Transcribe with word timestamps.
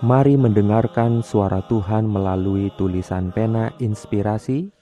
Mari 0.00 0.32
mendengarkan 0.32 1.20
suara 1.20 1.60
Tuhan 1.68 2.08
melalui 2.08 2.72
tulisan 2.80 3.28
pena 3.36 3.68
inspirasi 3.84 4.72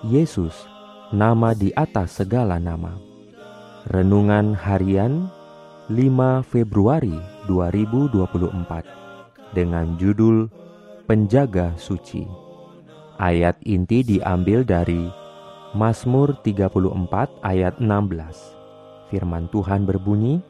Yesus, 0.00 0.64
nama 1.12 1.52
di 1.52 1.68
atas 1.76 2.16
segala 2.16 2.56
nama. 2.56 2.96
Renungan 3.92 4.56
harian 4.56 5.28
5 5.92 6.40
Februari 6.48 7.12
2024 7.52 9.52
dengan 9.52 9.92
judul 10.00 10.48
Penjaga 11.04 11.76
Suci. 11.76 12.24
Ayat 13.20 13.60
inti 13.68 14.00
diambil 14.00 14.64
dari 14.64 15.04
Mazmur 15.76 16.40
34 16.40 17.44
ayat 17.44 17.76
16. 17.76 19.12
Firman 19.12 19.52
Tuhan 19.52 19.84
berbunyi, 19.84 20.40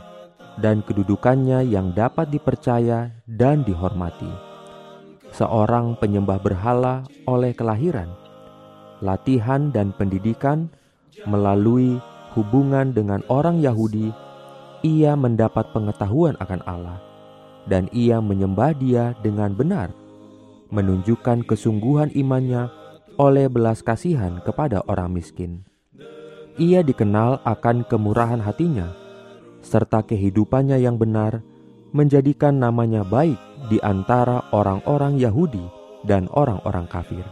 dan 0.57 0.81
kedudukannya 0.81 1.69
yang 1.69 1.93
dapat 1.93 2.33
dipercaya 2.33 3.13
dan 3.29 3.61
dihormati. 3.65 4.31
Seorang 5.37 6.01
penyembah 6.01 6.41
berhala 6.41 7.05
oleh 7.29 7.53
kelahiran, 7.53 8.09
latihan 9.05 9.69
dan 9.69 9.93
pendidikan 9.93 10.73
melalui 11.29 12.01
hubungan 12.33 12.97
dengan 12.97 13.21
orang 13.29 13.61
Yahudi 13.61 14.13
ia 14.85 15.15
mendapat 15.15 15.73
pengetahuan 15.73 16.35
akan 16.43 16.61
Allah, 16.67 16.99
dan 17.71 17.87
ia 17.95 18.21
menyembah 18.21 18.75
Dia 18.77 19.15
dengan 19.23 19.55
benar, 19.55 19.95
menunjukkan 20.75 21.47
kesungguhan 21.47 22.13
imannya 22.13 22.69
oleh 23.17 23.47
belas 23.49 23.81
kasihan 23.81 24.43
kepada 24.43 24.85
orang 24.91 25.15
miskin. 25.15 25.65
Ia 26.57 26.81
dikenal 26.81 27.45
akan 27.45 27.85
kemurahan 27.85 28.41
hatinya, 28.41 28.93
serta 29.61 30.05
kehidupannya 30.05 30.81
yang 30.81 30.97
benar, 30.97 31.45
menjadikan 31.93 32.57
namanya 32.57 33.05
baik 33.05 33.39
di 33.69 33.81
antara 33.81 34.49
orang-orang 34.53 35.21
Yahudi 35.21 35.65
dan 36.05 36.29
orang-orang 36.33 36.89
kafir. 36.89 37.25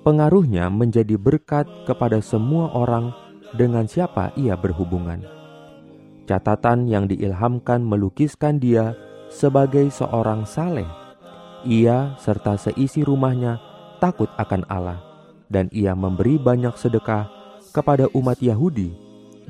Pengaruhnya 0.00 0.72
menjadi 0.72 1.20
berkat 1.20 1.68
kepada 1.84 2.24
semua 2.24 2.72
orang 2.72 3.12
dengan 3.52 3.84
siapa 3.84 4.32
ia 4.36 4.56
berhubungan 4.56 5.39
Catatan 6.30 6.86
yang 6.86 7.10
diilhamkan 7.10 7.82
melukiskan 7.82 8.62
dia 8.62 8.94
sebagai 9.26 9.90
seorang 9.90 10.46
saleh. 10.46 10.86
Ia 11.66 12.14
serta 12.22 12.54
seisi 12.54 13.02
rumahnya 13.02 13.58
takut 13.98 14.30
akan 14.38 14.62
Allah, 14.70 15.02
dan 15.50 15.66
ia 15.74 15.90
memberi 15.90 16.38
banyak 16.38 16.78
sedekah 16.78 17.26
kepada 17.74 18.06
umat 18.14 18.38
Yahudi 18.38 18.94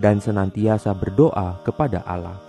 dan 0.01 0.25
senantiasa 0.25 0.97
berdoa 0.97 1.61
kepada 1.69 2.01
Allah. 2.09 2.41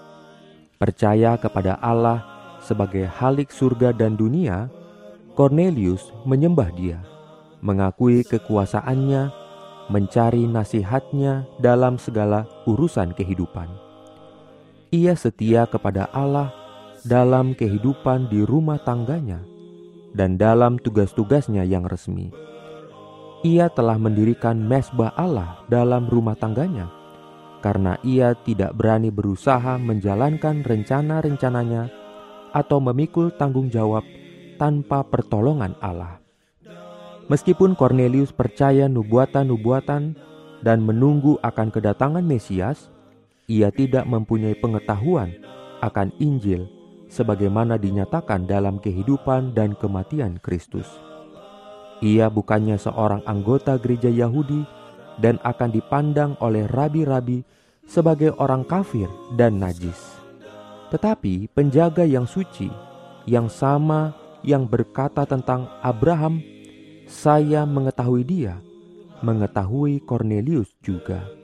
Percaya 0.80 1.36
kepada 1.36 1.76
Allah 1.84 2.24
sebagai 2.64 3.12
halik 3.12 3.52
surga 3.52 3.92
dan 3.92 4.16
dunia, 4.16 4.72
Cornelius 5.36 6.08
menyembah 6.24 6.72
dia, 6.72 7.04
mengakui 7.60 8.24
kekuasaannya, 8.24 9.28
mencari 9.92 10.48
nasihatnya 10.48 11.44
dalam 11.60 12.00
segala 12.00 12.48
urusan 12.64 13.12
kehidupan 13.12 13.91
ia 14.92 15.16
setia 15.16 15.64
kepada 15.72 16.12
Allah 16.12 16.52
dalam 17.08 17.56
kehidupan 17.56 18.28
di 18.28 18.44
rumah 18.44 18.76
tangganya 18.84 19.40
dan 20.12 20.36
dalam 20.36 20.76
tugas-tugasnya 20.76 21.64
yang 21.64 21.88
resmi. 21.88 22.28
Ia 23.48 23.72
telah 23.72 23.96
mendirikan 23.96 24.60
mesbah 24.60 25.16
Allah 25.16 25.64
dalam 25.72 26.12
rumah 26.12 26.36
tangganya 26.36 26.92
karena 27.64 27.96
ia 28.04 28.36
tidak 28.44 28.76
berani 28.76 29.08
berusaha 29.08 29.80
menjalankan 29.80 30.60
rencana-rencananya 30.60 31.88
atau 32.52 32.84
memikul 32.84 33.32
tanggung 33.40 33.72
jawab 33.72 34.04
tanpa 34.60 35.08
pertolongan 35.08 35.72
Allah. 35.80 36.20
Meskipun 37.32 37.80
Cornelius 37.80 38.36
percaya 38.36 38.92
nubuatan-nubuatan 38.92 40.20
dan 40.60 40.78
menunggu 40.84 41.40
akan 41.40 41.72
kedatangan 41.72 42.28
Mesias, 42.28 42.91
ia 43.52 43.68
tidak 43.68 44.08
mempunyai 44.08 44.56
pengetahuan 44.56 45.36
akan 45.84 46.16
Injil 46.24 46.72
sebagaimana 47.12 47.76
dinyatakan 47.76 48.48
dalam 48.48 48.80
kehidupan 48.80 49.52
dan 49.52 49.76
kematian 49.76 50.40
Kristus. 50.40 50.88
Ia 52.00 52.32
bukannya 52.32 52.80
seorang 52.80 53.28
anggota 53.28 53.76
gereja 53.76 54.08
Yahudi 54.08 54.64
dan 55.20 55.36
akan 55.44 55.70
dipandang 55.76 56.40
oleh 56.40 56.64
rabi-rabi 56.72 57.44
sebagai 57.84 58.32
orang 58.40 58.64
kafir 58.64 59.12
dan 59.36 59.60
najis. 59.60 60.00
Tetapi 60.88 61.52
penjaga 61.52 62.08
yang 62.08 62.24
suci, 62.24 62.72
yang 63.28 63.52
sama 63.52 64.16
yang 64.48 64.64
berkata 64.64 65.28
tentang 65.28 65.68
Abraham, 65.84 66.40
saya 67.06 67.68
mengetahui 67.68 68.24
dia, 68.24 68.58
mengetahui 69.22 70.02
Cornelius 70.08 70.72
juga 70.82 71.41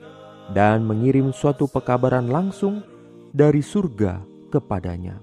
dan 0.52 0.84
mengirim 0.84 1.32
suatu 1.32 1.68
pekabaran 1.68 2.28
langsung 2.28 2.80
dari 3.32 3.60
surga 3.60 4.24
kepadanya. 4.48 5.20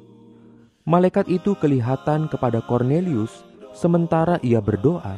Malaikat 0.86 1.25
itu 1.34 1.58
kelihatan 1.58 2.30
kepada 2.30 2.62
Cornelius 2.62 3.41
sementara 3.74 4.38
ia 4.46 4.62
berdoa. 4.62 5.18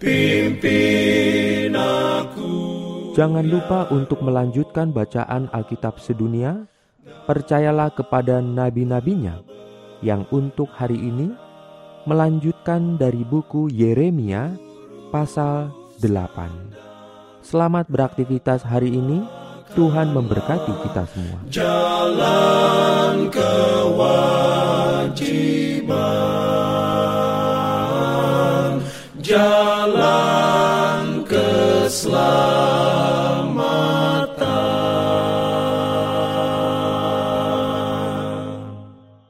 Pimpin 0.00 1.76
aku. 1.76 2.56
Jangan 3.12 3.44
lupa 3.44 3.92
untuk 3.92 4.24
melanjutkan 4.24 4.88
bacaan 4.94 5.50
Alkitab 5.52 6.00
sedunia. 6.00 6.64
Percayalah 7.28 7.92
kepada 7.92 8.40
nabi-nabinya 8.40 9.44
yang 10.00 10.24
untuk 10.32 10.72
hari 10.72 10.96
ini 10.96 11.28
melanjutkan 12.08 12.96
dari 12.96 13.20
buku 13.20 13.68
Yeremia 13.68 14.56
pasal 15.12 15.68
8. 16.00 17.44
Selamat 17.44 17.84
beraktivitas 17.92 18.64
hari 18.64 18.96
ini. 18.96 19.20
Tuhan 19.76 20.16
memberkati 20.16 20.72
kita 20.88 21.04
semua. 21.12 21.44
Jalan 21.52 23.28
kewajiban. 23.28 24.00
Jalan 29.20 30.07